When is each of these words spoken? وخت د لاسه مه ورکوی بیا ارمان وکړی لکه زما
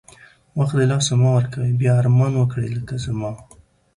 وخت 0.59 0.75
د 0.77 0.81
لاسه 0.91 1.13
مه 1.21 1.29
ورکوی 1.37 1.71
بیا 1.79 1.93
ارمان 2.01 2.33
وکړی 2.37 2.67
لکه 2.77 2.95
زما 3.05 3.31